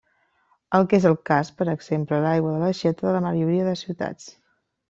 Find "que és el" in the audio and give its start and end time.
0.93-1.17